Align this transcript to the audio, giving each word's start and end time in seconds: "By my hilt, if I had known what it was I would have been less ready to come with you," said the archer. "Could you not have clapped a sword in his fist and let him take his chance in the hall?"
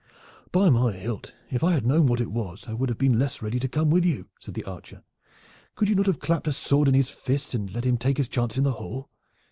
"By 0.51 0.71
my 0.71 0.93
hilt, 0.93 1.35
if 1.51 1.63
I 1.63 1.73
had 1.73 1.85
known 1.85 2.07
what 2.07 2.19
it 2.19 2.31
was 2.31 2.65
I 2.67 2.73
would 2.73 2.89
have 2.89 2.97
been 2.97 3.19
less 3.19 3.43
ready 3.43 3.59
to 3.59 3.67
come 3.69 3.91
with 3.91 4.03
you," 4.03 4.29
said 4.39 4.55
the 4.55 4.63
archer. 4.63 5.03
"Could 5.75 5.89
you 5.89 5.93
not 5.95 6.07
have 6.07 6.17
clapped 6.19 6.47
a 6.47 6.53
sword 6.53 6.87
in 6.87 6.95
his 6.95 7.09
fist 7.11 7.53
and 7.53 7.71
let 7.71 7.83
him 7.85 7.99
take 7.99 8.17
his 8.17 8.27
chance 8.27 8.57
in 8.57 8.63
the 8.63 8.71
hall?" 8.71 9.11